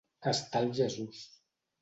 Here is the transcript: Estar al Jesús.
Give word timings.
Estar 0.31 0.61
al 0.65 0.71
Jesús. 0.79 1.21